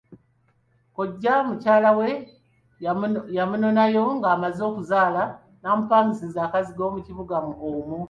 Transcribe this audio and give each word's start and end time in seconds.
Kkojja, 0.93 1.33
mukyala 1.47 1.89
we 1.97 2.09
yamunonayo 3.37 4.03
ng'amaze 4.17 4.61
okuzaala 4.69 5.23
n'amupangisiza 5.61 6.39
akazigo 6.47 6.85
mu 6.93 6.99
kibuga 7.07 7.35
omwo. 7.41 7.97